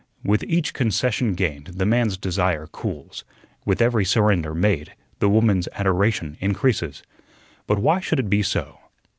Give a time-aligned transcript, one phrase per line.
[0.23, 3.23] With each concession gained the man's desire cools;
[3.67, 7.03] with every surrender made the woman's adoration increases.
[7.67, 8.79] But why should it be so?